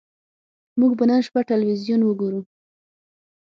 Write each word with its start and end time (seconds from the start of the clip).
موږ 0.79 0.91
به 0.97 1.05
نن 1.09 1.19
شپه 1.25 1.41
ټلویزیون 1.49 2.01
وګورو 2.03 2.41